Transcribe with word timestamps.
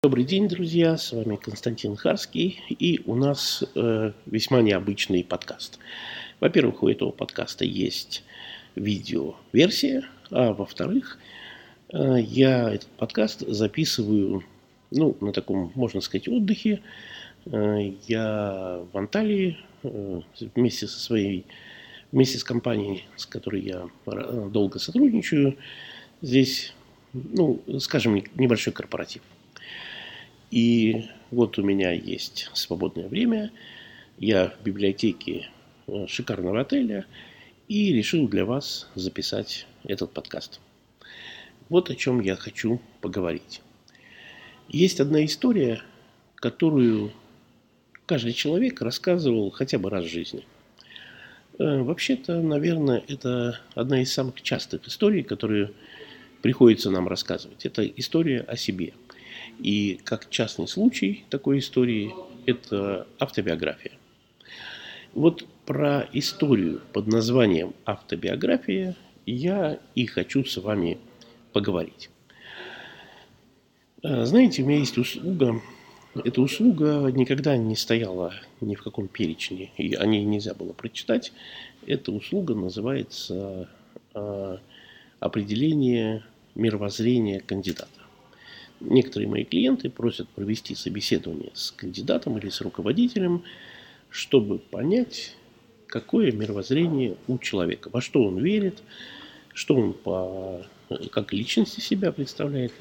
Добрый 0.00 0.22
день, 0.22 0.46
друзья, 0.46 0.96
с 0.96 1.10
вами 1.10 1.34
Константин 1.34 1.96
Харский, 1.96 2.62
и 2.68 3.00
у 3.04 3.16
нас 3.16 3.64
э, 3.74 4.12
весьма 4.26 4.62
необычный 4.62 5.24
подкаст. 5.24 5.80
Во-первых, 6.38 6.84
у 6.84 6.88
этого 6.88 7.10
подкаста 7.10 7.64
есть 7.64 8.22
видео-версия, 8.76 10.04
а 10.30 10.52
во-вторых, 10.52 11.18
э, 11.92 12.14
я 12.20 12.70
этот 12.70 12.88
подкаст 12.90 13.40
записываю, 13.40 14.44
ну, 14.92 15.16
на 15.20 15.32
таком, 15.32 15.72
можно 15.74 16.00
сказать, 16.00 16.28
отдыхе. 16.28 16.80
Э, 17.46 17.90
я 18.06 18.84
в 18.92 18.96
Анталии 18.96 19.58
э, 19.82 20.20
вместе 20.54 20.86
со 20.86 21.00
своей, 21.00 21.44
вместе 22.12 22.38
с 22.38 22.44
компанией, 22.44 23.04
с 23.16 23.26
которой 23.26 23.62
я 23.62 23.88
э, 24.06 24.48
долго 24.52 24.78
сотрудничаю, 24.78 25.58
здесь, 26.22 26.72
ну, 27.12 27.60
скажем, 27.80 28.22
небольшой 28.36 28.72
корпоратив– 28.72 29.22
и 30.50 31.04
вот 31.30 31.58
у 31.58 31.62
меня 31.62 31.92
есть 31.92 32.50
свободное 32.54 33.08
время. 33.08 33.52
Я 34.18 34.54
в 34.58 34.64
библиотеке 34.64 35.48
э, 35.86 36.06
шикарного 36.06 36.60
отеля 36.60 37.06
и 37.68 37.92
решил 37.92 38.26
для 38.28 38.44
вас 38.44 38.88
записать 38.94 39.66
этот 39.84 40.12
подкаст. 40.12 40.60
Вот 41.68 41.90
о 41.90 41.94
чем 41.94 42.20
я 42.20 42.34
хочу 42.34 42.80
поговорить. 43.02 43.60
Есть 44.68 45.00
одна 45.00 45.24
история, 45.24 45.82
которую 46.34 47.12
каждый 48.06 48.32
человек 48.32 48.80
рассказывал 48.80 49.50
хотя 49.50 49.78
бы 49.78 49.90
раз 49.90 50.06
в 50.06 50.10
жизни. 50.10 50.46
Э, 51.58 51.82
вообще-то, 51.82 52.40
наверное, 52.40 53.04
это 53.06 53.60
одна 53.74 54.00
из 54.00 54.10
самых 54.10 54.40
частых 54.40 54.88
историй, 54.88 55.22
которые 55.22 55.72
приходится 56.40 56.90
нам 56.90 57.06
рассказывать. 57.06 57.66
Это 57.66 57.86
история 57.86 58.40
о 58.40 58.56
себе– 58.56 58.94
и 59.58 60.00
как 60.04 60.30
частный 60.30 60.68
случай 60.68 61.24
такой 61.30 61.58
истории– 61.58 62.14
это 62.46 63.06
автобиография. 63.18 63.92
Вот 65.14 65.44
про 65.66 66.08
историю 66.12 66.80
под 66.92 67.06
названием 67.08 67.74
автобиография 67.84 68.96
я 69.26 69.78
и 69.94 70.06
хочу 70.06 70.44
с 70.44 70.56
вами 70.56 70.98
поговорить. 71.52 72.10
А, 74.02 74.24
знаете, 74.24 74.62
у 74.62 74.66
меня 74.66 74.78
есть 74.78 74.96
услуга. 74.96 75.60
Эта 76.14 76.40
услуга 76.40 77.10
никогда 77.14 77.56
не 77.56 77.76
стояла 77.76 78.32
ни 78.60 78.74
в 78.74 78.82
каком 78.82 79.08
перечне, 79.08 79.70
и 79.76 79.94
о 79.94 80.06
ней 80.06 80.24
нельзя 80.24 80.54
было 80.54 80.72
прочитать. 80.72 81.32
Эта 81.86 82.12
услуга 82.12 82.54
называется 82.54 83.68
а, 84.14 84.60
определение 85.20 86.24
мировоззрения 86.54 87.40
кандидата. 87.40 87.97
Некоторые 88.80 89.28
мои 89.28 89.44
клиенты 89.44 89.90
просят 89.90 90.28
провести 90.28 90.74
собеседование 90.74 91.50
с 91.54 91.72
кандидатом 91.72 92.38
или 92.38 92.48
с 92.48 92.60
руководителем, 92.60 93.42
чтобы 94.08 94.58
понять, 94.58 95.34
какое 95.88 96.30
мировоззрение 96.30 97.16
у 97.26 97.38
человека, 97.38 97.90
во 97.92 98.00
что 98.00 98.22
он 98.22 98.38
верит, 98.38 98.82
что 99.52 99.74
он 99.74 99.94
по, 99.94 100.64
как 101.10 101.32
личности 101.32 101.80
себя 101.80 102.12
представляет, 102.12 102.72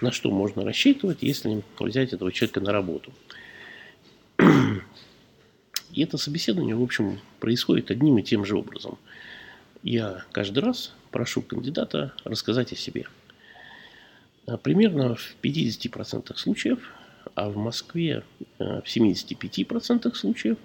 на 0.00 0.10
что 0.10 0.32
можно 0.32 0.64
рассчитывать, 0.64 1.18
если 1.20 1.62
взять 1.78 2.12
этого 2.12 2.32
человека 2.32 2.60
на 2.60 2.72
работу. 2.72 3.12
И 5.92 6.02
это 6.02 6.18
собеседование, 6.18 6.74
в 6.74 6.82
общем, 6.82 7.20
происходит 7.38 7.92
одним 7.92 8.18
и 8.18 8.22
тем 8.22 8.44
же 8.44 8.56
образом. 8.56 8.98
Я 9.84 10.24
каждый 10.32 10.60
раз 10.60 10.92
прошу 11.12 11.42
кандидата 11.42 12.12
рассказать 12.24 12.72
о 12.72 12.76
себе– 12.76 13.06
примерно 14.62 15.14
в 15.14 15.36
50% 15.42 16.36
случаев, 16.36 16.92
а 17.34 17.48
в 17.48 17.56
Москве 17.56 18.24
э, 18.58 18.80
в 18.80 18.84
75% 18.84 20.14
случаев 20.14 20.58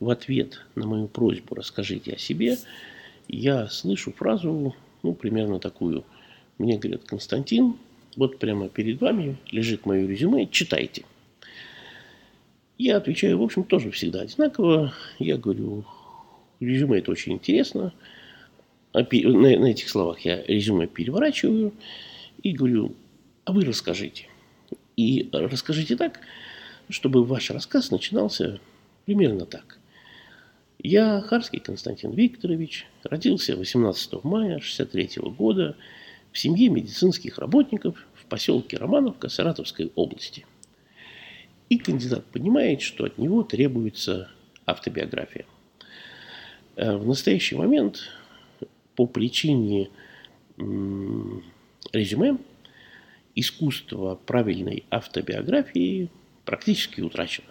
в 0.00 0.10
ответ 0.10 0.64
на 0.74 0.86
мою 0.86 1.08
просьбу 1.08 1.54
«расскажите 1.54 2.12
о 2.14 2.18
себе» 2.18 2.56
я 3.28 3.68
слышу 3.68 4.12
фразу, 4.12 4.74
ну, 5.02 5.14
примерно 5.14 5.58
такую. 5.58 6.04
Мне 6.58 6.78
говорят, 6.78 7.04
Константин, 7.04 7.76
вот 8.16 8.38
прямо 8.38 8.68
перед 8.68 9.00
вами 9.00 9.36
лежит 9.50 9.86
мое 9.86 10.06
резюме, 10.06 10.46
читайте. 10.46 11.04
Я 12.78 12.96
отвечаю, 12.98 13.38
в 13.38 13.42
общем, 13.42 13.64
тоже 13.64 13.90
всегда 13.90 14.22
одинаково. 14.22 14.92
Я 15.18 15.38
говорю, 15.38 15.84
резюме 16.60 16.98
это 16.98 17.10
очень 17.10 17.34
интересно. 17.34 17.92
На 18.92 19.00
этих 19.00 19.88
словах 19.88 20.20
я 20.20 20.42
резюме 20.42 20.86
переворачиваю 20.86 21.72
и 22.42 22.52
говорю, 22.52 22.94
а 23.44 23.52
вы 23.52 23.64
расскажите. 23.64 24.28
И 24.96 25.28
расскажите 25.32 25.96
так, 25.96 26.20
чтобы 26.88 27.24
ваш 27.24 27.50
рассказ 27.50 27.90
начинался 27.90 28.60
примерно 29.04 29.46
так. 29.46 29.78
Я, 30.78 31.20
Харский 31.20 31.60
Константин 31.60 32.12
Викторович, 32.12 32.86
родился 33.04 33.56
18 33.56 34.24
мая 34.24 34.56
1963 34.56 35.22
года 35.30 35.76
в 36.32 36.38
семье 36.38 36.68
медицинских 36.68 37.38
работников 37.38 38.04
в 38.14 38.26
поселке 38.26 38.78
Романовка 38.78 39.28
Саратовской 39.28 39.92
области. 39.94 40.44
И 41.68 41.78
кандидат 41.78 42.24
понимает, 42.26 42.82
что 42.82 43.04
от 43.04 43.16
него 43.16 43.44
требуется 43.44 44.28
автобиография. 44.66 45.46
Э, 46.76 46.96
в 46.96 47.06
настоящий 47.06 47.54
момент 47.54 48.10
по 48.96 49.06
причине 49.06 49.88
резюме 51.92 52.38
искусство 53.34 54.18
правильной 54.26 54.84
автобиографии 54.90 56.08
практически 56.44 57.00
утрачено. 57.00 57.48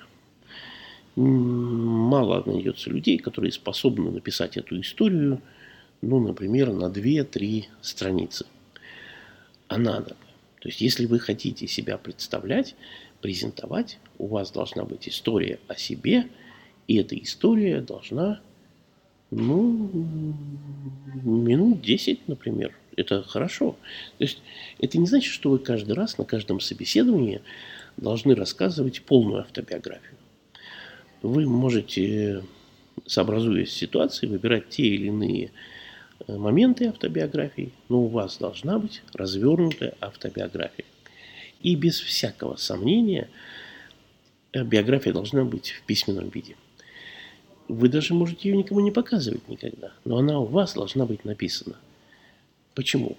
Мало 1.16 2.44
найдется 2.46 2.90
людей, 2.90 3.18
которые 3.18 3.52
способны 3.52 4.12
написать 4.12 4.58
эту 4.58 4.80
историю, 4.80 5.42
ну, 6.02 6.20
например, 6.20 6.72
на 6.72 6.86
2-3 6.86 7.66
страницы. 7.82 8.46
А 9.68 9.78
надо. 9.78 10.16
То 10.60 10.70
есть, 10.70 10.82
если 10.82 11.06
вы 11.06 11.20
хотите 11.20 11.68
себя 11.68 11.98
представлять, 11.98 12.76
презентовать, 13.22 14.00
у 14.18 14.28
вас 14.28 14.52
должна 14.52 14.84
быть 14.84 15.08
история 15.08 15.60
о 15.68 15.76
себе, 15.76 16.28
и 16.88 16.98
эта 16.98 17.16
история 17.18 17.82
должна, 17.82 18.42
ну, 19.32 19.90
минут 21.24 21.82
10, 21.82 22.28
например, 22.28 22.76
это 22.96 23.24
хорошо. 23.24 23.76
То 24.18 24.24
есть 24.24 24.42
это 24.80 24.98
не 24.98 25.08
значит, 25.08 25.32
что 25.32 25.50
вы 25.50 25.60
каждый 25.60 25.94
раз 25.94 26.18
на 26.18 26.26
каждом 26.26 26.60
собеседовании 26.60 27.42
должны 27.98 28.36
рассказывать 28.36 29.02
полную 29.04 29.42
автобиографию. 29.42 30.18
Вы 31.22 31.48
можете, 31.48 32.44
сообразуясь 33.06 33.72
с 33.72 33.76
ситуацией, 33.76 34.32
выбирать 34.32 34.70
те 34.70 34.84
или 34.84 35.08
иные 35.08 35.52
э, 36.28 36.36
моменты 36.36 36.88
автобиографии, 36.88 37.72
но 37.90 38.02
у 38.04 38.08
вас 38.08 38.38
должна 38.38 38.80
быть 38.80 39.04
развернутая 39.14 39.94
автобиография. 40.02 40.86
И 41.62 41.76
без 41.76 42.00
всякого 42.00 42.56
сомнения 42.56 43.30
э, 44.52 44.64
биография 44.64 45.14
должна 45.14 45.44
быть 45.44 45.72
в 45.72 45.84
письменном 45.84 46.30
виде. 46.30 46.56
Вы 47.68 47.88
даже 47.88 48.14
можете 48.14 48.50
ее 48.50 48.58
никому 48.58 48.80
не 48.80 48.92
показывать 48.92 49.48
никогда, 49.48 49.94
но 50.04 50.18
она 50.18 50.40
у 50.40 50.46
вас 50.46 50.74
должна 50.74 51.06
быть 51.06 51.24
написана– 51.24 51.78
Почему? 52.76 53.18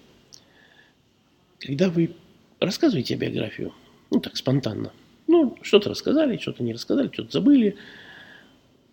Когда 1.59 1.91
вы 1.91 2.15
рассказываете 2.61 3.17
биографию, 3.17 3.73
ну 4.11 4.21
так 4.21 4.37
спонтанно, 4.37 4.93
ну 5.27 5.57
что-то 5.63 5.91
рассказали, 5.91 6.39
что-то 6.39 6.63
не 6.63 6.73
рассказали, 6.73 7.11
что-то 7.13 7.33
забыли, 7.33 7.77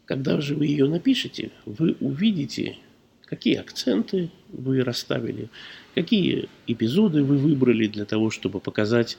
когда 0.05 0.41
же 0.41 0.55
вы 0.55 0.65
ее 0.65 0.87
напишете, 0.87 1.51
вы 1.65 1.95
увидите, 1.99 2.77
какие 3.25 3.57
акценты 3.57 4.31
вы 4.51 4.83
расставили, 4.83 5.49
какие 5.93 6.49
эпизоды 6.65 7.23
вы 7.23 7.37
выбрали 7.37 7.87
для 7.87 8.05
того, 8.05 8.31
чтобы 8.31 8.59
показать, 8.59 9.17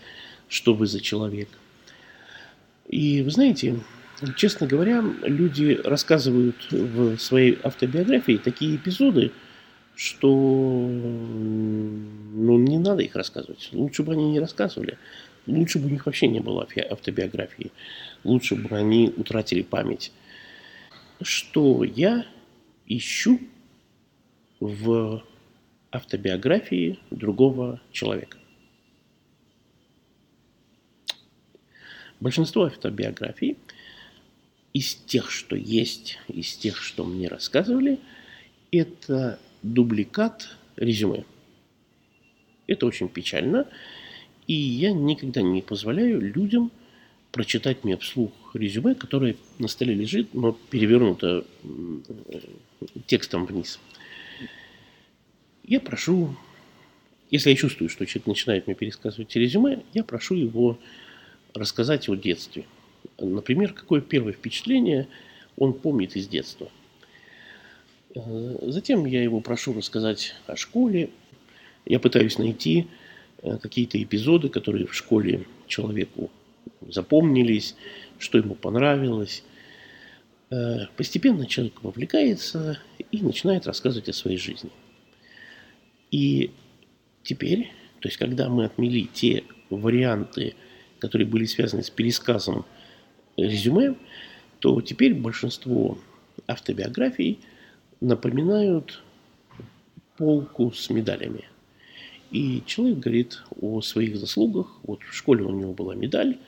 что 0.49 0.75
вы 0.75 0.87
за 0.87 1.01
человек. 1.01 1.49
И 2.89 3.23
вы 3.23 3.31
знаете, 3.31 3.79
честно 4.37 4.67
говоря, 4.67 5.05
люди 5.23 5.79
рассказывают 5.85 6.57
в 6.71 7.17
своей 7.19 7.57
автобиографии 7.63 8.37
такие 8.37 8.75
эпизоды, 8.75 9.31
что 10.00 10.32
ну, 10.32 12.58
не 12.58 12.79
надо 12.79 13.02
их 13.02 13.14
рассказывать. 13.14 13.69
Лучше 13.73 14.02
бы 14.02 14.14
они 14.14 14.31
не 14.31 14.41
рассказывали. 14.41 14.97
Лучше 15.47 15.79
бы 15.79 15.88
у 15.88 15.91
них 15.91 16.06
вообще 16.06 16.26
не 16.26 16.41
было 16.41 16.67
автобиографии. 16.91 17.70
Лучше 18.25 18.56
бы 18.56 18.75
они 18.75 19.12
утратили 19.14 19.61
память. 19.61 20.11
Что 21.20 21.85
я 21.85 22.25
ищу 22.87 23.41
в 24.58 25.23
автобиографии 25.91 26.99
другого 27.11 27.82
человека. 27.93 28.38
Большинство 32.20 32.64
автобиографий 32.64 33.58
из 34.73 34.94
тех, 34.94 35.31
что 35.31 35.56
есть, 35.56 36.19
из 36.29 36.56
тех, 36.56 36.79
что 36.79 37.05
мне 37.05 37.29
рассказывали, 37.29 37.99
это 38.73 39.38
дубликат 39.62 40.57
резюме. 40.77 41.25
Это 42.67 42.87
очень 42.87 43.09
печально. 43.09 43.69
И 44.47 44.55
я 44.55 44.93
никогда 44.93 45.43
не 45.43 45.62
позволяю 45.62 46.21
людям 46.21 46.71
прочитать 47.33 47.85
мне 47.85 47.97
вслух 47.97 48.33
резюме, 48.55 48.95
которое 48.95 49.37
на 49.59 49.69
столе 49.69 49.95
лежит, 49.95 50.35
но 50.35 50.53
перевернуто 50.53 51.45
текстом 53.07 53.47
вниз. 53.47 53.79
Я 55.62 55.81
прошу, 55.81 56.37
если 57.31 57.51
я 57.51 57.57
чувствую, 57.57 57.89
что 57.89 58.07
человек 58.07 58.27
начинает 58.27 58.67
мне 58.67 58.75
пересказывать 58.75 59.35
резюме, 59.37 59.83
я 59.95 60.03
прошу 60.03 60.35
его 60.35 60.79
рассказать 61.55 62.09
о 62.09 62.17
детстве. 62.17 62.67
Например, 63.19 63.73
какое 63.73 64.01
первое 64.01 64.33
впечатление 64.33 65.09
он 65.57 65.75
помнит 65.75 66.17
из 66.17 66.27
детства. 66.27 66.71
Э, 68.15 68.57
затем 68.62 69.05
я 69.07 69.23
его 69.23 69.41
прошу 69.41 69.73
рассказать 69.73 70.35
о 70.47 70.57
школе. 70.57 71.11
Я 71.87 72.01
пытаюсь 72.01 72.39
найти 72.39 72.89
э, 73.43 73.59
какие-то 73.59 74.03
эпизоды, 74.03 74.49
которые 74.49 74.87
в 74.87 74.95
школе 74.95 75.47
человеку 75.67 76.31
запомнились, 76.81 77.77
что 78.19 78.39
ему 78.39 78.55
понравилось. 78.55 79.45
Э, 80.51 80.87
постепенно 80.97 81.47
человек 81.47 81.83
вовлекается 81.83 82.81
и 83.11 83.23
начинает 83.23 83.67
рассказывать 83.67 84.09
о 84.09 84.12
своей 84.12 84.39
жизни. 84.39 84.71
И 86.11 86.51
теперь, 87.23 87.73
то 88.01 88.09
есть 88.09 88.17
когда 88.17 88.49
мы 88.49 88.65
отмели 88.65 89.09
те 89.12 89.45
варианты, 89.69 90.55
которые 90.99 91.27
были 91.27 91.45
связаны 91.45 91.83
с 91.85 91.91
пересказом 91.91 92.67
резюме, 93.37 93.95
то 94.59 94.81
теперь 94.83 95.15
большинство 95.15 95.99
автобиографий 96.47 97.39
напоминают 98.00 99.02
полку 100.17 100.73
с 100.73 100.91
медалями. 100.91 101.44
И 102.31 102.62
человек 102.67 102.99
говорит 102.99 103.43
о 103.61 103.81
своих 103.81 104.17
заслугах. 104.17 104.79
Вот 104.85 105.02
в 105.02 105.14
школе 105.14 105.44
у 105.44 105.50
него 105.50 105.73
была 105.73 105.94
медаль, 105.94 106.38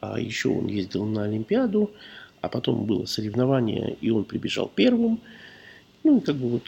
а 0.00 0.18
еще 0.18 0.48
он 0.48 0.66
ездил 0.66 1.04
на 1.04 1.24
Олимпиаду, 1.24 1.92
а 2.40 2.48
потом 2.48 2.86
было 2.86 3.04
соревнование, 3.06 3.96
и 4.00 4.10
он 4.10 4.24
прибежал 4.24 4.70
первым. 4.74 5.20
Ну, 6.02 6.20
как 6.20 6.36
бы 6.36 6.48
вот, 6.48 6.64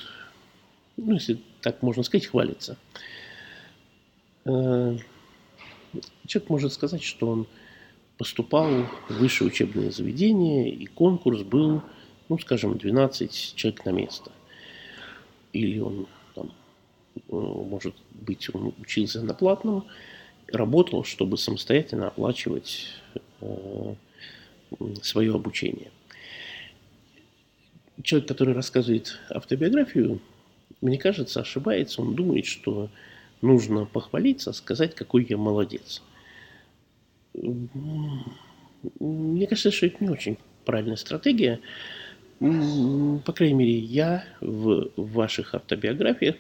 ну, 0.97 1.15
если 1.15 1.41
так 1.61 1.83
можно 1.83 2.03
сказать, 2.05 2.27
хвалится. 2.27 2.77
Э, 4.45 4.97
человек 6.27 6.51
может 6.51 6.73
сказать, 6.73 7.03
что 7.03 7.29
он 7.29 7.47
поступал 8.19 8.71
в 9.09 9.15
высшее 9.19 9.49
учебное 9.49 9.91
заведение, 9.91 10.71
и 10.71 10.87
конкурс 10.87 11.43
был, 11.43 11.83
ну, 12.29 12.39
скажем, 12.39 12.79
12 12.79 13.55
человек 13.55 13.85
на 13.85 13.91
место. 13.91 14.33
Или 15.53 15.79
он 15.79 16.07
там, 16.35 16.53
э, 17.17 17.21
может 17.31 17.95
быть, 18.13 18.53
он 18.55 18.75
учился 18.81 19.23
на 19.23 19.35
платном, 19.35 19.85
работал, 20.53 21.05
чтобы 21.05 21.39
самостоятельно 21.39 22.09
оплачивать 22.09 22.89
Э, 23.45 23.95
свое 25.03 25.33
обучение. 25.33 25.93
Человек, 28.03 28.29
который 28.29 28.55
рассказывает 28.55 29.21
автобиографию, 29.31 30.21
мне 30.81 30.99
кажется, 30.99 31.41
ошибается. 31.41 32.03
Он 32.03 32.17
думает, 32.17 32.47
что 32.47 32.91
нужно 33.41 33.85
похвалиться, 33.85 34.53
сказать, 34.53 34.97
какой 34.97 35.25
я 35.29 35.37
молодец. 35.37 36.03
Мне 37.35 38.27
кажется, 39.47 39.71
что 39.71 39.87
это 39.87 40.03
не 40.03 40.11
очень 40.11 40.39
правильная 40.65 40.97
стратегия. 40.97 41.61
По 43.25 43.33
крайней 43.33 43.55
мере, 43.55 43.79
я 43.79 44.25
в 44.41 44.91
ваших 44.97 45.55
автобиографиях 45.55 46.37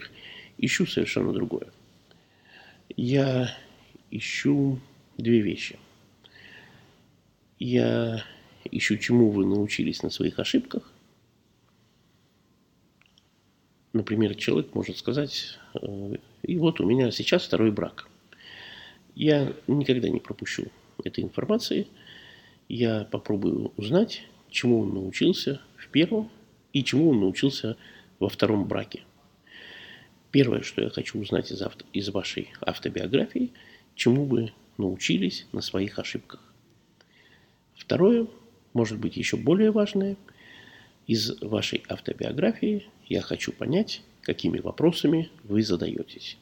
ищу 0.58 0.86
совершенно 0.86 1.32
другое. 1.32 1.68
Я 2.96 3.56
ищу 4.10 4.78
две 5.16 5.40
вещи– 5.40 5.78
я 7.58 8.22
ищу, 8.70 8.98
чему 8.98 9.30
вы 9.30 9.46
научились 9.46 10.02
на 10.02 10.10
своих 10.10 10.38
ошибках. 10.38 10.92
Например, 13.92 14.34
человек 14.34 14.74
может 14.74 14.98
сказать, 14.98 15.58
э, 15.80 16.16
и 16.42 16.58
вот 16.58 16.80
у 16.80 16.86
меня 16.86 17.10
сейчас 17.10 17.44
второй 17.44 17.70
брак. 17.70 18.08
Я 19.14 19.54
никогда 19.68 20.08
не 20.08 20.18
пропущу 20.18 20.66
этой 21.04 21.22
информации. 21.22 21.86
Я 22.68 23.04
попробую 23.04 23.72
узнать, 23.76 24.26
чему 24.54 24.80
он 24.80 24.94
научился 24.94 25.60
в 25.76 25.88
первом 25.88 26.30
и 26.72 26.84
чему 26.84 27.10
он 27.10 27.20
научился 27.20 27.76
во 28.20 28.28
втором 28.28 28.66
браке. 28.66 29.02
Первое, 30.30 30.62
что 30.62 30.80
я 30.80 30.90
хочу 30.90 31.18
узнать 31.18 31.50
из, 31.50 31.60
авто, 31.60 31.84
из 31.92 32.08
вашей 32.08 32.48
автобиографии, 32.60 33.52
чему 33.96 34.24
вы 34.24 34.52
научились 34.78 35.46
на 35.52 35.60
своих 35.60 35.98
ошибках. 35.98 36.40
Второе, 37.74 38.28
может 38.72 38.98
быть 38.98 39.16
еще 39.16 39.36
более 39.36 39.72
важное, 39.72 40.16
из 41.06 41.40
вашей 41.42 41.82
автобиографии 41.88 42.86
я 43.08 43.20
хочу 43.20 43.52
понять, 43.52 44.02
какими 44.22 44.60
вопросами 44.60 45.30
вы 45.42 45.62
задаетесь. 45.62 46.38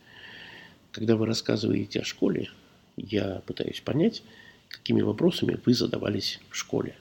Когда 0.92 1.16
вы 1.16 1.26
рассказываете 1.26 2.00
о 2.00 2.04
школе, 2.04 2.50
я 2.96 3.42
пытаюсь 3.46 3.80
понять, 3.80 4.22
какими 4.68 5.00
вопросами 5.00 5.58
вы 5.64 5.72
задавались 5.72 6.40
в 6.50 6.56
школе. 6.56 6.94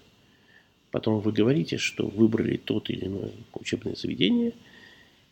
Потом 0.91 1.21
вы 1.21 1.31
говорите, 1.31 1.77
что 1.77 2.05
выбрали 2.05 2.57
тот 2.57 2.89
или 2.89 3.05
иное 3.05 3.31
учебное 3.53 3.95
заведение, 3.95 4.53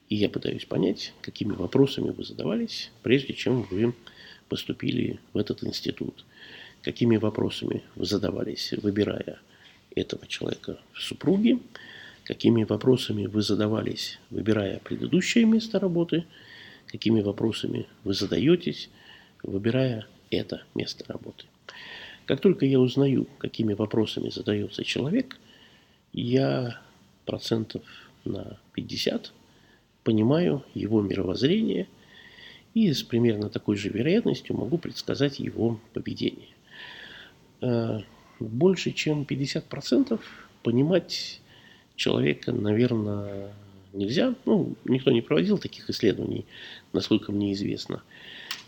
и 0.08 0.16
я 0.16 0.30
пытаюсь 0.30 0.66
понять, 0.66 1.14
какими 1.22 1.52
вопросами 1.52 2.10
вы 2.10 2.24
задавались, 2.24 2.92
прежде 3.04 3.34
чем 3.34 3.64
вы 3.64 3.94
поступили 4.48 5.20
в 5.34 5.38
этот 5.38 5.64
институт. 5.64 6.26
Какими 6.82 7.18
вопросами 7.18 7.84
вы 7.96 8.06
задавались, 8.06 8.74
выбирая 8.82 9.40
этого 9.96 10.26
человека 10.28 10.80
в 10.94 11.02
супруги, 11.02 11.60
какими 12.24 12.64
вопросами 12.64 13.26
вы 13.26 13.42
задавались, 13.42 14.20
выбирая 14.30 14.80
предыдущее 14.80 15.46
место 15.46 15.78
работы, 15.78 16.26
какими 16.88 17.22
вопросами 17.22 17.86
вы 18.04 18.14
задаетесь, 18.14 18.90
выбирая 19.44 20.08
это 20.30 20.64
место 20.74 21.04
работы. 21.08 21.46
Как 22.26 22.40
только 22.40 22.66
я 22.66 22.80
узнаю, 22.80 23.28
какими 23.40 23.74
вопросами 23.74 24.30
задается 24.30 24.84
человек, 24.84 25.38
я 26.14 26.80
процентов 27.26 27.84
на 28.26 28.58
50 28.74 29.32
понимаю 30.04 30.64
его 30.74 31.02
мировоззрение 31.02 31.88
и 32.74 32.92
с 32.94 33.04
примерно 33.04 33.50
такой 33.50 33.76
же 33.76 33.90
вероятностью 33.90 34.56
могу 34.56 34.78
предсказать 34.78 35.40
его 35.40 35.80
поведение. 35.94 36.50
Э, 37.62 38.00
больше, 38.40 38.92
чем 38.92 39.24
50% 39.24 40.20
понимать 40.64 41.42
человека, 41.96 42.52
наверное, 42.52 43.54
нельзя. 43.94 44.36
Ну, 44.46 44.76
никто 44.86 45.12
не 45.12 45.22
проводил 45.22 45.58
таких 45.58 45.90
исследований, 45.90 46.46
насколько 46.94 47.32
мне 47.32 47.54
известно. 47.54 48.02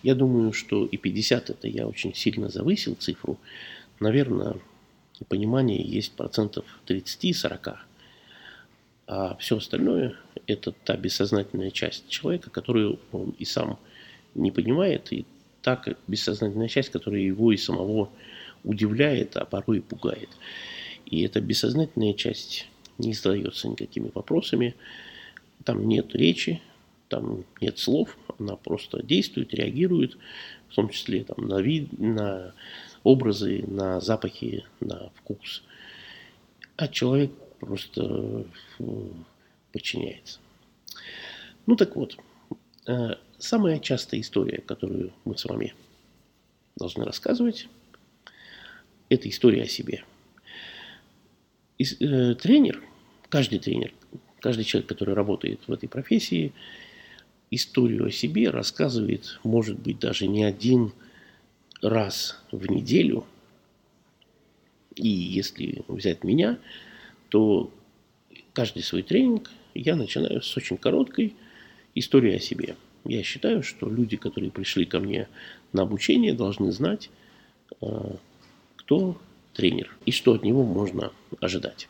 Я 0.04 0.16
думаю, 0.16 0.52
что 0.52 0.86
и 0.86 0.98
50 0.98 1.50
это 1.52 1.68
я 1.68 1.88
очень 1.88 2.14
сильно 2.14 2.50
завысил 2.50 2.96
цифру. 2.96 3.38
Наверное, 4.00 4.56
понимание 5.26 5.82
есть 5.82 6.14
процентов 6.14 6.66
30-40. 6.88 7.78
А 9.08 9.36
все 9.36 9.58
остальное– 9.58 10.16
это 10.48 10.72
та 10.72 10.96
бессознательная 10.96 11.72
часть 11.72 12.08
человека, 12.08 12.50
которую 12.50 13.00
он 13.12 13.32
и 13.38 13.46
сам 13.46 13.78
не 14.36 14.52
понимает, 14.52 15.12
и 15.12 15.26
та 15.62 15.82
бессознательная 16.08 16.70
часть, 16.70 16.90
которая 16.90 17.22
его 17.22 17.52
и 17.52 17.58
самого 17.58 18.10
удивляет, 18.64 19.36
а 19.38 19.46
порой 19.46 19.80
и 19.80 19.82
пугает. 19.82 20.30
И 21.06 21.24
эта 21.24 21.42
бессознательная 21.42 22.14
часть 22.14 22.68
не 22.98 23.14
задается 23.14 23.68
никакими 23.68 24.12
вопросами, 24.14 24.76
там 25.66 25.88
нет 25.88 26.16
речи, 26.16 26.62
там 27.10 27.44
нет 27.60 27.78
слов, 27.78 28.18
она 28.40 28.56
просто 28.56 29.04
действует, 29.04 29.54
реагирует, 29.54 30.18
в 30.70 30.76
том 30.76 30.90
числе 30.90 31.24
там, 31.24 31.48
на 31.48 31.62
вид, 31.62 32.00
на 32.00 32.54
образы, 33.04 33.64
на 33.68 34.00
запахи, 34.00 34.66
на 34.80 35.10
вкус. 35.16 35.64
А 36.78 36.88
человек 36.88 37.32
просто 37.60 38.46
подчиняется. 39.72 40.40
Ну 41.66 41.76
так 41.76 41.96
вот, 41.96 42.18
э, 42.88 43.16
самая 43.38 43.80
частая 43.80 44.20
история, 44.20 44.62
которую 44.62 45.14
мы 45.26 45.38
с 45.38 45.46
вами 45.46 45.74
должны 46.76 47.06
рассказывать, 47.06 47.68
это 49.10 49.30
история 49.30 49.64
о 49.64 49.68
себе. 49.68 50.04
И, 51.78 51.84
э, 51.84 52.36
тренер, 52.36 52.84
каждый 53.30 53.60
тренер, 53.60 53.94
каждый 54.40 54.64
человек, 54.64 54.90
который 54.90 55.14
работает 55.14 55.62
в 55.68 55.72
этой 55.72 55.88
профессии, 55.88 56.54
историю 57.52 58.06
о 58.06 58.12
себе 58.12 58.50
рассказывает, 58.50 59.40
может 59.44 59.78
быть, 59.80 60.00
даже 60.00 60.28
не 60.28 60.44
один 60.44 60.94
раз 61.82 62.40
в 62.52 62.70
неделю. 62.70 63.26
И 64.96 65.08
если 65.08 65.84
взять 65.88 66.24
меня, 66.24 66.60
то 67.30 67.72
каждый 68.54 68.84
свой 68.84 69.04
тренинг 69.04 69.52
я 69.74 69.96
начинаю 69.96 70.42
с 70.42 70.56
очень 70.58 70.78
короткой 70.78 71.36
истории 71.96 72.36
о 72.36 72.40
себе. 72.40 72.76
я 73.06 73.24
считаю, 73.24 73.64
что 73.64 73.90
люди, 73.90 74.18
которые 74.18 74.52
пришли 74.52 74.86
ко 74.86 75.00
мне 75.00 75.28
на 75.74 75.84
обучение, 75.84 76.34
должны 76.34 76.72
знать, 76.72 77.10
э, 77.82 78.16
кто 78.76 79.20
тренер 79.54 79.96
и 80.06 80.12
что 80.12 80.34
от 80.34 80.44
него 80.44 80.64
можно 80.64 81.12
ожидать. 81.40 81.90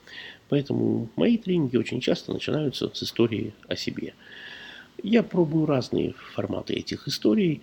Поэтому 0.50 1.10
мои 1.15 1.38
тренинги 1.38 1.77
очень 1.77 2.01
часто 2.01 2.33
начинаются 2.33 2.91
с 2.93 3.03
истории 3.03 3.53
о 3.67 3.75
себе. 3.75 4.13
Я 5.03 5.24
пробую 5.24 5.65
разные 5.65 6.13
форматы 6.33 6.74
этих 6.74 7.07
историй. 7.07 7.62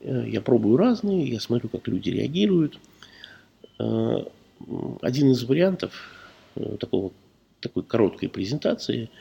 Э, 0.00 0.24
я 0.28 0.40
пробую 0.40 0.76
разные, 0.76 1.28
я 1.28 1.40
смотрю, 1.40 1.68
как 1.68 1.86
люди 1.88 2.10
реагируют. 2.10 2.78
Э, 3.78 4.24
один 5.02 5.32
из 5.32 5.44
вариантов 5.44 6.12
такого, 6.80 7.12
такой 7.60 7.82
короткой 7.82 8.30
презентации– 8.30 9.10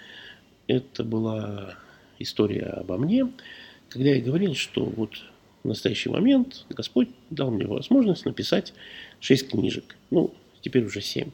это 0.68 1.04
была 1.04 1.76
история 2.20 2.66
обо 2.66 2.98
мне, 2.98 3.32
когда 3.90 4.10
я 4.10 4.22
говорил, 4.22 4.56
что 4.56 4.86
вот 4.86 5.12
в 5.64 5.68
настоящий 5.68 6.10
момент 6.10 6.66
Господь 6.70 7.10
дал 7.30 7.52
мне 7.52 7.68
возможность 7.68 8.26
написать 8.26 8.74
шесть 9.20 9.50
книжек, 9.50 9.96
ну, 10.10 10.34
теперь 10.62 10.86
уже 10.86 11.02
семь. 11.02 11.32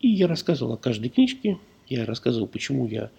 И 0.00 0.08
я 0.08 0.26
рассказывал 0.26 0.74
о 0.74 0.76
каждой 0.76 1.08
книжке, 1.08 1.58
я 1.88 2.06
рассказывал, 2.06 2.46
почему 2.46 2.86
я 2.86 3.10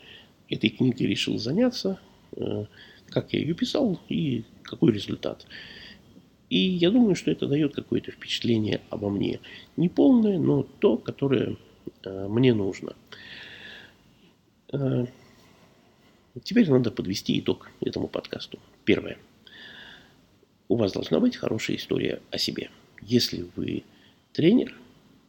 этой 0.50 0.70
книгой 0.70 1.08
решил 1.08 1.38
заняться, 1.38 2.00
э, 2.36 2.66
как 3.12 3.34
я 3.34 3.40
ее 3.40 3.54
писал 3.54 4.00
и 4.10 4.44
какой 4.64 4.92
результат. 4.92 5.46
И 6.50 6.58
я 6.58 6.92
думаю, 6.92 7.16
что 7.16 7.32
это 7.32 7.48
дает 7.48 7.76
какое-то 7.76 8.12
впечатление 8.12 8.82
обо 8.90 9.10
мне. 9.10 9.40
Не 9.78 9.90
полное, 9.90 10.38
но 10.40 10.64
то, 10.64 10.98
которое 10.98 11.58
э, 12.04 12.28
мне 12.28 12.54
нужно. 12.54 12.96
Э, 14.74 15.06
Теперь 16.44 16.70
надо 16.70 16.92
подвести 16.92 17.38
итог 17.40 17.70
этому 17.82 18.08
подкасту. 18.08 18.60
Первое. 18.86 19.18
У 20.70 20.78
вас 20.78 20.94
должна 20.94 21.20
быть 21.20 21.36
хорошая 21.36 21.76
история 21.76 22.22
о 22.32 22.38
себе. 22.38 22.70
Если 23.02 23.46
вы 23.56 23.84
тренер, 24.32 24.74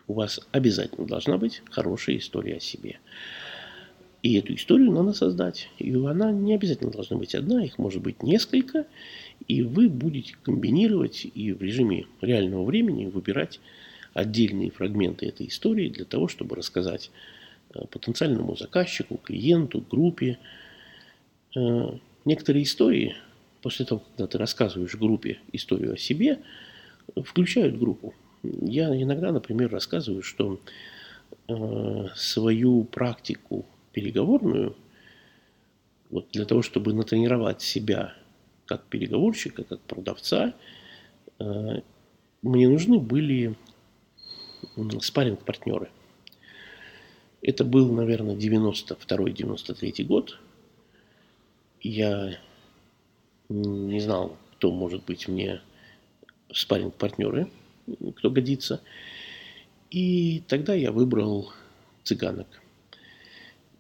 у 0.07 0.15
вас 0.15 0.41
обязательно 0.53 1.07
должна 1.07 1.39
быть 1.39 1.63
хорошая 1.71 2.19
история 2.19 2.57
о 2.57 2.61
себе. 2.61 3.01
И 4.23 4.35
эту 4.35 4.55
историю 4.55 4.93
надо 4.93 5.13
создать. 5.13 5.69
И 5.79 5.93
она 5.93 6.31
не 6.31 6.55
обязательно 6.55 6.91
должна 6.91 7.17
быть 7.17 7.35
одна, 7.35 7.65
их 7.65 7.79
может 7.79 8.03
быть 8.03 8.23
несколько. 8.23 8.87
И 9.49 9.63
вы 9.63 9.89
будете 9.89 10.37
комбинировать 10.43 11.27
и 11.35 11.53
в 11.53 11.61
режиме 11.61 12.07
реального 12.21 12.65
времени 12.65 13.07
выбирать 13.07 13.61
отдельные 14.15 14.71
фрагменты 14.71 15.27
этой 15.27 15.49
истории 15.49 15.89
для 15.89 16.05
того, 16.05 16.29
чтобы 16.29 16.55
рассказать 16.55 17.11
э, 17.75 17.85
потенциальному 17.91 18.57
заказчику, 18.57 19.17
клиенту, 19.17 19.85
группе, 19.91 20.39
Э, 21.55 21.99
некоторые 22.25 22.65
истории, 22.65 23.17
после 23.61 23.85
того, 23.85 24.03
когда 24.11 24.27
ты 24.27 24.39
рассказываешь 24.39 24.95
группе 24.95 25.39
историю 25.53 25.95
о 25.95 25.99
себе, 25.99 26.39
включают 27.17 27.79
группу. 27.79 28.15
Я 28.43 28.89
иногда, 29.01 29.33
например, 29.33 29.71
рассказываю, 29.71 30.23
что 30.23 30.61
э, 31.49 32.07
свою 32.15 32.85
практику 32.85 33.67
переговорную, 33.93 34.77
вот 36.11 36.29
для 36.33 36.45
того, 36.45 36.63
чтобы 36.63 36.93
натренировать 36.93 37.63
себя 37.63 38.15
как 38.67 38.85
переговорщика, 38.85 39.65
как 39.65 39.81
продавца, 39.81 40.55
э, 41.39 41.81
мне 42.43 42.69
нужны 42.69 42.99
были 42.99 43.57
спарринг-партнеры. 45.01 45.91
Это 47.41 47.65
был, 47.65 47.93
наверное, 47.93 48.37
92-93 48.37 50.05
год– 50.05 50.39
я 51.83 52.39
не 53.49 54.01
знал, 54.01 54.37
кто 54.57 54.71
может 54.71 55.05
быть 55.05 55.29
мне 55.29 55.61
спаринг 56.53 56.95
партнеры 56.95 57.51
кто 58.17 58.31
годится. 58.31 58.81
И 59.91 60.43
тогда 60.47 60.75
я 60.75 60.93
выбрал 60.93 61.53
цыганок. 62.05 62.62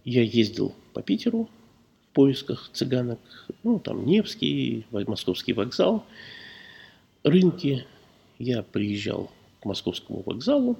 Я 0.05 0.23
ездил 0.23 0.75
по 0.93 1.03
Питеру 1.03 1.49
в 2.11 2.15
поисках 2.15 2.71
цыганок. 2.73 3.21
Ну, 3.63 3.79
там 3.79 4.05
Невский, 4.05 4.87
Московский 4.91 5.53
вокзал, 5.53 6.05
рынки. 7.23 7.87
Я 8.39 8.63
приезжал 8.63 9.31
к 9.61 9.65
Московскому 9.65 10.23
вокзалу, 10.27 10.77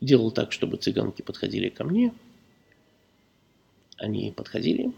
делал 0.00 0.30
так, 0.30 0.52
чтобы 0.52 0.78
цыганки 0.78 1.20
подходили 1.22 1.68
ко 1.68 1.84
мне. 1.84 2.14
Они 3.98 4.32
подходили, 4.32 4.92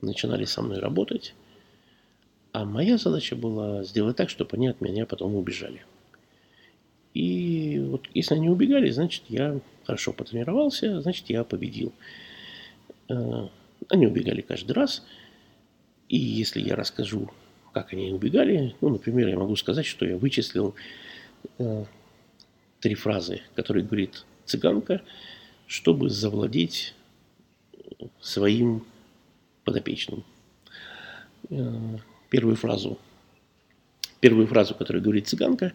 начинали 0.00 0.44
со 0.44 0.62
мной 0.62 0.78
работать, 0.78 1.34
а 2.52 2.64
моя 2.64 2.98
задача 2.98 3.36
была 3.36 3.84
сделать 3.84 4.16
так, 4.16 4.30
чтобы 4.30 4.56
они 4.56 4.68
от 4.68 4.80
меня 4.80 5.06
потом 5.06 5.34
убежали. 5.34 5.84
И 7.14 7.49
вот 7.90 8.08
если 8.14 8.34
они 8.34 8.48
убегали, 8.48 8.90
значит, 8.90 9.24
я 9.28 9.60
хорошо 9.84 10.12
потренировался, 10.12 11.00
значит, 11.00 11.28
я 11.28 11.44
победил. 11.44 11.92
Э, 13.08 13.48
они 13.88 14.06
убегали 14.06 14.40
каждый 14.40 14.72
раз. 14.72 15.04
И 16.08 16.16
если 16.16 16.60
я 16.60 16.76
расскажу, 16.76 17.30
как 17.72 17.92
они 17.92 18.12
убегали, 18.12 18.74
ну, 18.80 18.88
например, 18.88 19.28
я 19.28 19.38
могу 19.38 19.56
сказать, 19.56 19.86
что 19.86 20.06
я 20.06 20.16
вычислил 20.16 20.74
э, 21.58 21.84
три 22.80 22.94
фразы, 22.94 23.42
которые 23.54 23.84
говорит 23.84 24.24
цыганка, 24.44 25.02
чтобы 25.66 26.10
завладеть 26.10 26.94
своим 28.20 28.84
подопечным. 29.64 30.24
Э, 31.50 31.98
первую 32.28 32.56
фразу, 32.56 32.98
первую 34.20 34.46
фразу, 34.46 34.74
которую 34.74 35.02
говорит 35.02 35.28
цыганка, 35.28 35.72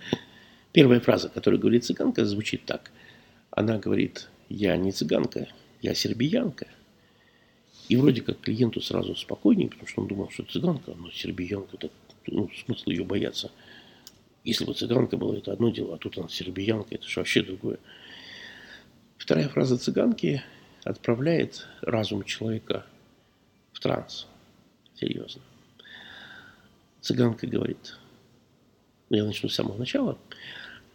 первая 0.75 0.99
фраза, 0.99 1.29
которую 1.29 1.61
говорит 1.61 1.85
цыганка, 1.85 2.25
звучит 2.25 2.65
так. 2.65 2.91
Она 3.49 3.77
говорит, 3.77 4.27
я 4.49 4.75
не 4.75 4.91
цыганка, 4.91 5.47
я 5.81 5.95
сербиянка. 5.95 6.67
И 7.87 7.95
вроде 7.95 8.21
как 8.21 8.41
клиенту 8.41 8.81
сразу 8.81 9.15
спокойнее, 9.15 9.69
потому 9.69 9.87
что 9.87 10.01
он 10.01 10.09
думал, 10.09 10.29
что 10.31 10.43
цыганка, 10.43 10.93
но 10.95 11.09
сербиянка, 11.11 11.77
это 11.77 11.89
ну, 12.27 12.49
смысл 12.65 12.89
ее 12.89 13.05
бояться. 13.05 13.51
Если 14.43 14.65
бы 14.65 14.73
цыганка 14.73 15.15
была, 15.15 15.37
это 15.37 15.53
одно 15.53 15.69
дело, 15.69 15.95
а 15.95 15.97
тут 15.97 16.17
она 16.17 16.27
сербиянка, 16.27 16.95
это 16.95 17.07
же 17.07 17.21
вообще 17.21 17.41
другое. 17.41 17.79
Вторая 19.17 19.47
фраза 19.47 19.77
цыганки 19.77 20.43
отправляет 20.83 21.67
разум 21.79 22.25
человека 22.25 22.85
в 23.71 23.79
транс. 23.79 24.27
Серьезно. 24.95 25.41
Цыганка 26.99 27.47
говорит, 27.47 27.97
ну, 29.09 29.15
я 29.15 29.23
начну 29.23 29.47
с 29.47 29.55
самого 29.55 29.77
начала, 29.77 30.17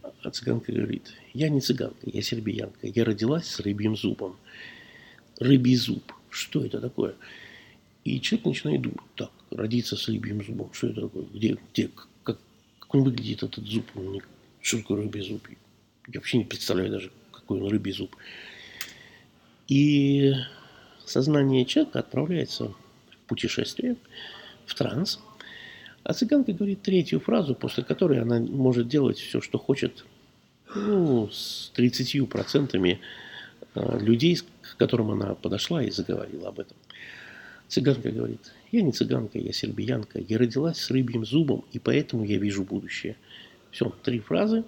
а 0.03 0.31
цыганка 0.31 0.73
говорит, 0.73 1.13
я 1.35 1.49
не 1.49 1.61
цыганка, 1.61 2.09
я 2.11 2.23
сербиянка, 2.23 2.87
я 2.87 3.05
родилась 3.05 3.47
с 3.47 3.61
рыбьим 3.61 3.97
зубом. 3.97 4.37
Рыбий 5.39 5.77
зуб, 5.77 6.13
что 6.29 6.65
это 6.65 6.81
такое? 6.81 7.15
И 8.05 8.21
человек 8.21 8.47
начинает 8.47 8.83
думать, 8.83 9.01
так, 9.17 9.31
родиться 9.51 9.97
с 9.97 10.09
рыбьим 10.09 10.45
зубом, 10.45 10.73
что 10.73 10.89
это 10.89 11.03
такое, 11.03 11.25
где, 11.35 11.59
где, 11.73 11.91
как, 12.23 12.39
как 12.79 12.95
он 12.95 13.03
выглядит, 13.05 13.43
этот 13.43 13.67
зуб, 13.67 13.87
что 14.61 14.79
такое 14.79 15.03
рыбий 15.03 15.23
зуб? 15.23 15.49
Я 16.09 16.21
вообще 16.21 16.39
не 16.39 16.45
представляю 16.45 16.91
даже, 16.91 17.11
какой 17.33 17.61
он 17.61 17.69
рыбий 17.69 17.93
зуб. 17.93 18.15
И 19.69 20.35
сознание 21.07 21.65
человека 21.65 22.01
отправляется 22.01 22.75
в 23.11 23.17
путешествие, 23.27 23.97
в 24.67 24.75
транс, 24.75 25.21
а 26.03 26.15
цыганка 26.15 26.53
говорит 26.53 26.83
третью 26.83 27.21
фразу, 27.21 27.55
после 27.55 27.85
которой 27.85 28.21
она 28.21 28.41
может 28.41 28.89
делать 28.89 29.19
все, 29.19 29.41
что 29.41 29.59
хочет, 29.59 30.05
ну, 30.75 31.29
с 31.31 31.73
30% 31.77 32.99
а, 33.75 33.99
людей, 33.99 34.37
к 34.37 34.77
которым 34.77 35.11
она 35.11 35.35
подошла 35.35 35.83
и 35.83 35.91
заговорила 35.91 36.49
об 36.49 36.61
этом. 36.61 36.77
Цыганка 37.69 38.11
говорит, 38.11 38.53
я 38.73 38.83
не 38.83 38.93
цыганка, 38.93 39.39
я 39.39 39.53
сербиянка, 39.53 40.21
я 40.21 40.39
родилась 40.39 40.79
с 40.79 40.91
рыбьим 40.91 41.25
зубом, 41.25 41.65
и 41.73 41.79
поэтому 41.79 42.25
я 42.25 42.39
вижу 42.39 42.65
будущее. 42.65 43.17
Все, 43.71 43.93
три 44.03 44.19
фразы, 44.19 44.65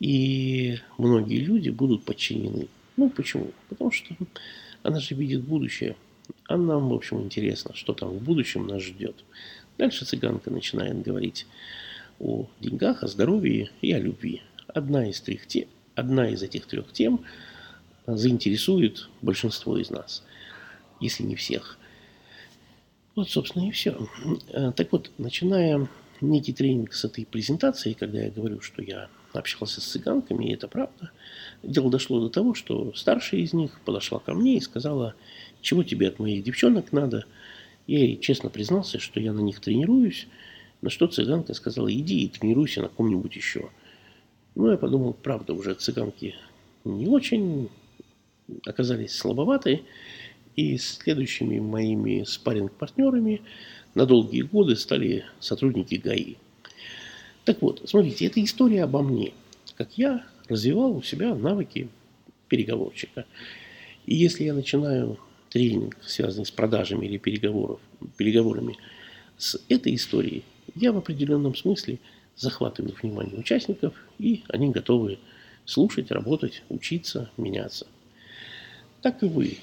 и 0.00 0.78
многие 0.98 1.38
люди 1.38 1.68
будут 1.68 2.04
подчинены. 2.04 2.66
Ну, 2.96 3.08
почему? 3.08 3.52
Потому 3.68 3.92
что 3.92 4.16
она 4.82 4.98
же 4.98 5.14
видит 5.14 5.42
будущее. 5.42 5.94
А 6.48 6.56
нам, 6.56 6.88
в 6.88 6.94
общем, 6.94 7.22
интересно, 7.22 7.72
что 7.74 7.92
там 7.92 8.10
в 8.10 8.22
будущем 8.22 8.66
нас 8.66 8.82
ждет. 8.82 9.14
Дальше 9.78 10.04
цыганка 10.04 10.50
начинает 10.50 11.02
говорить 11.02 11.46
о 12.20 12.46
деньгах, 12.60 13.02
о 13.02 13.08
здоровье 13.08 13.70
и 13.80 13.92
о 13.92 13.98
любви. 13.98 14.42
Одна 14.68 15.08
из, 15.08 15.20
трех 15.20 15.46
тем, 15.46 15.66
одна 15.94 16.28
из 16.28 16.42
этих 16.42 16.66
трех 16.66 16.92
тем 16.92 17.24
заинтересует 18.06 19.08
большинство 19.20 19.78
из 19.78 19.90
нас, 19.90 20.22
если 21.00 21.24
не 21.24 21.36
всех. 21.36 21.78
Вот, 23.14 23.28
собственно, 23.28 23.68
и 23.68 23.70
все. 23.70 24.08
Так 24.76 24.92
вот, 24.92 25.10
начиная 25.18 25.88
некий 26.20 26.52
тренинг 26.52 26.94
с 26.94 27.04
этой 27.04 27.26
презентации, 27.26 27.92
когда 27.92 28.20
я 28.20 28.30
говорю, 28.30 28.60
что 28.60 28.82
я 28.82 29.08
общался 29.32 29.80
с 29.80 29.84
цыганками, 29.84 30.46
и 30.46 30.54
это 30.54 30.68
правда. 30.68 31.10
Дело 31.62 31.90
дошло 31.90 32.20
до 32.20 32.28
того, 32.28 32.54
что 32.54 32.92
старшая 32.94 33.40
из 33.40 33.52
них 33.52 33.80
подошла 33.84 34.18
ко 34.18 34.34
мне 34.34 34.56
и 34.56 34.60
сказала, 34.60 35.14
чего 35.60 35.82
тебе 35.82 36.08
от 36.08 36.18
моих 36.18 36.44
девчонок 36.44 36.92
надо. 36.92 37.24
Я 37.86 38.00
ей 38.00 38.18
честно 38.18 38.50
признался, 38.50 38.98
что 38.98 39.20
я 39.20 39.32
на 39.32 39.40
них 39.40 39.60
тренируюсь, 39.60 40.28
на 40.80 40.90
что 40.90 41.06
цыганка 41.06 41.54
сказала, 41.54 41.92
иди 41.92 42.24
и 42.24 42.28
тренируйся 42.28 42.82
на 42.82 42.88
ком-нибудь 42.88 43.34
еще. 43.36 43.70
Ну, 44.54 44.70
я 44.70 44.76
подумал, 44.76 45.14
правда, 45.14 45.54
уже 45.54 45.74
цыганки 45.74 46.34
не 46.84 47.06
очень 47.06 47.68
оказались 48.66 49.16
слабоваты, 49.16 49.82
и 50.56 50.76
следующими 50.76 51.58
моими 51.58 52.24
спарринг-партнерами 52.24 53.40
на 53.94 54.06
долгие 54.06 54.42
годы 54.42 54.76
стали 54.76 55.24
сотрудники 55.40 55.94
ГАИ. 55.94 56.36
Так 57.44 57.62
вот, 57.62 57.82
смотрите, 57.86 58.26
это 58.26 58.42
история 58.42 58.84
обо 58.84 59.02
мне, 59.02 59.32
как 59.76 59.96
я 59.96 60.24
развивал 60.48 60.96
у 60.96 61.02
себя 61.02 61.34
навыки 61.34 61.88
переговорщика. 62.48 63.24
И 64.04 64.14
если 64.14 64.44
я 64.44 64.54
начинаю 64.54 65.18
тренинг, 65.52 65.98
связанный 66.02 66.46
с 66.46 66.50
продажами 66.50 67.04
или 67.04 67.18
переговоров, 67.18 67.78
переговорами 68.16 68.78
с 69.36 69.60
этой 69.68 69.94
историей, 69.94 70.44
я 70.74 70.92
в 70.92 70.96
определенном 70.96 71.54
смысле 71.54 71.98
захватываю 72.36 72.94
внимание 73.02 73.38
участников, 73.38 73.94
и 74.18 74.44
они 74.48 74.70
готовы 74.70 75.18
слушать, 75.66 76.10
работать, 76.10 76.62
учиться, 76.70 77.30
меняться. 77.36 77.86
Так 79.02 79.22
и 79.22 79.26
вы. 79.26 79.58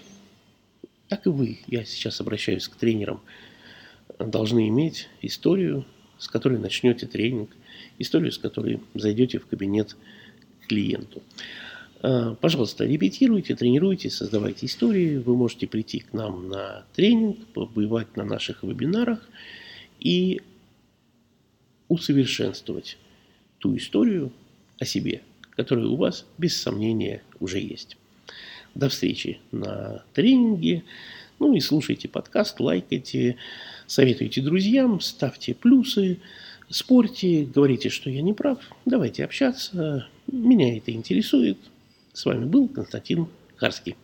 Так 1.07 1.25
и 1.25 1.29
вы, 1.29 1.59
я 1.65 1.83
сейчас 1.85 2.21
обращаюсь 2.21 2.67
к 2.67 2.75
тренерам, 2.75 3.21
должны 4.19 4.67
иметь 4.67 5.09
историю, 5.23 5.85
с 6.19 6.27
которой 6.27 6.59
начнете 6.59 7.07
тренинг, 7.07 7.49
историю, 7.97 8.31
с 8.31 8.37
которой 8.37 8.79
зайдете 8.93 9.39
в 9.39 9.47
кабинет 9.47 9.95
клиенту. 10.67 11.23
А, 12.01 12.35
пожалуйста, 12.35 12.85
репетируйте, 12.85 13.55
тренируйте, 13.55 14.09
создавайте 14.09 14.65
истории. 14.65 15.17
Вы 15.17 15.35
можете 15.35 15.67
прийти 15.67 15.99
к 15.99 16.13
нам 16.13 16.49
на 16.49 16.85
тренинг, 16.95 17.45
побывать 17.47 18.15
на 18.15 18.23
наших 18.23 18.63
вебинарах 18.63 19.27
и 19.99 20.41
усовершенствовать 21.89 22.97
ту 23.57 23.75
историю 23.75 24.31
о 24.79 24.85
себе, 24.85 25.21
которая 25.51 25.87
у 25.87 25.95
вас 25.95 26.25
без 26.37 26.59
сомнения 26.61 27.21
уже 27.39 27.59
есть. 27.59 27.97
До 28.75 28.87
встречи 28.87 29.39
на 29.51 30.03
тренинге. 30.13 30.83
Ну 31.39 31.55
и 31.55 31.59
слушайте 31.59 32.07
подкаст, 32.07 32.59
лайкайте, 32.59 33.37
советуйте 33.87 34.41
друзьям, 34.41 35.01
ставьте 35.01 35.53
плюсы, 35.53 36.19
спорьте, 36.69 37.45
говорите, 37.45 37.89
что 37.89 38.09
я 38.09 38.21
не 38.21 38.33
прав. 38.33 38.59
Давайте 38.85 39.25
общаться. 39.25 40.07
Меня 40.27 40.77
это 40.77 40.91
интересует. 40.91 41.57
С 42.13 42.25
вами 42.25 42.45
был 42.45 42.67
Константин 42.67 43.27
Харский. 43.55 43.95